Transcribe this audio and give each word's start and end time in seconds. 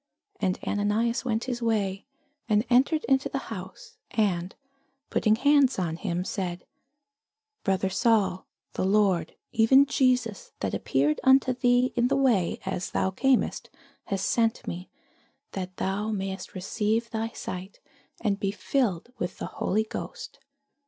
And 0.39 0.57
Ananias 0.65 1.23
went 1.23 1.43
his 1.43 1.61
way, 1.61 2.07
and 2.49 2.65
entered 2.71 3.03
into 3.03 3.29
the 3.29 3.37
house; 3.53 3.97
and 4.09 4.55
putting 5.11 5.35
his 5.35 5.43
hands 5.43 5.77
on 5.77 5.95
him 5.97 6.25
said, 6.25 6.65
Brother 7.63 7.91
Saul, 7.91 8.47
the 8.73 8.83
Lord, 8.83 9.35
even 9.51 9.85
Jesus, 9.85 10.53
that 10.61 10.73
appeared 10.73 11.19
unto 11.23 11.53
thee 11.53 11.93
in 11.95 12.07
the 12.07 12.15
way 12.15 12.57
as 12.65 12.89
thou 12.89 13.11
camest, 13.11 13.69
hath 14.05 14.21
sent 14.21 14.65
me, 14.65 14.89
that 15.51 15.77
thou 15.77 16.09
mightest 16.09 16.55
receive 16.55 17.11
thy 17.11 17.29
sight, 17.29 17.79
and 18.21 18.39
be 18.39 18.49
filled 18.49 19.09
with 19.19 19.37
the 19.37 19.45
Holy 19.61 19.83
Ghost. 19.83 20.39